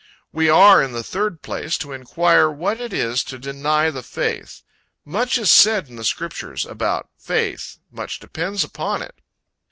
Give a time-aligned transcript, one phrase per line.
[0.31, 4.63] We are, in the third place, to enquire what it is to "deny the faith."
[5.05, 7.77] Much is said in the Scriptures about faith.
[7.91, 9.21] Much depends upon it.